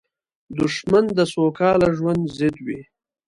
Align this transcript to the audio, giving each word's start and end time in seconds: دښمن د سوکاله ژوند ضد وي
دښمن 0.59 1.05
د 1.17 1.19
سوکاله 1.33 1.87
ژوند 1.97 2.21
ضد 2.37 2.55
وي 2.65 2.81